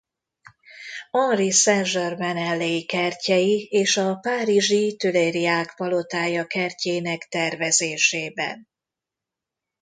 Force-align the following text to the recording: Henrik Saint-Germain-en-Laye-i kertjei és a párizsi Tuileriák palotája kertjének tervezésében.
Henrik 1.11 1.51
Saint-Germain-en-Laye-i 1.51 2.85
kertjei 2.85 3.63
és 3.63 3.97
a 3.97 4.15
párizsi 4.15 4.95
Tuileriák 4.95 5.73
palotája 5.75 6.45
kertjének 6.45 7.27
tervezésében. 7.29 8.67